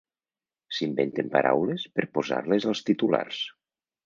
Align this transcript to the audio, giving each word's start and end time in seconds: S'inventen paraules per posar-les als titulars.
S'inventen 0.77 1.29
paraules 1.35 1.85
per 1.99 2.07
posar-les 2.19 2.67
als 2.73 2.83
titulars. 2.89 3.45